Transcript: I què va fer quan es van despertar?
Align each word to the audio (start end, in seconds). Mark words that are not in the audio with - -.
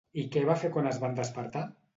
I 0.21 0.21
què 0.35 0.41
va 0.49 0.55
fer 0.63 0.71
quan 0.77 0.89
es 0.93 0.99
van 1.05 1.15
despertar? 1.23 1.67